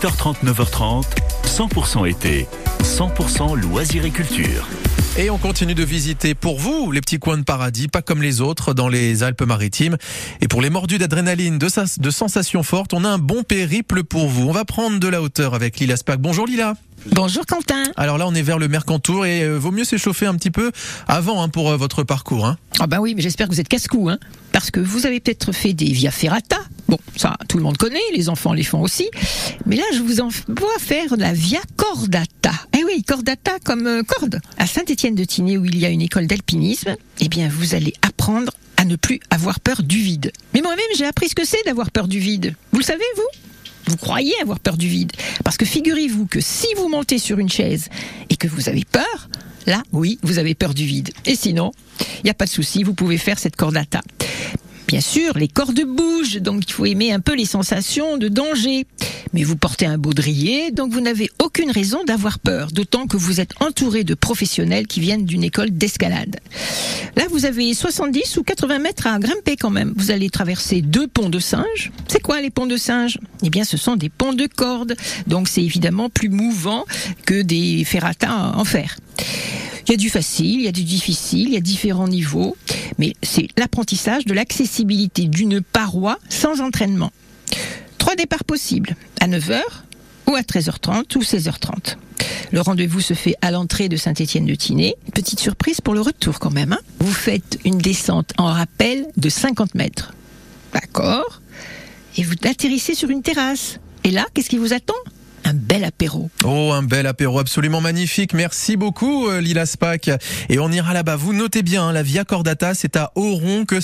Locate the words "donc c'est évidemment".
75.28-76.10